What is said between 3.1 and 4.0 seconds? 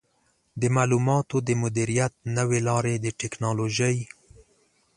ټکنالوژۍ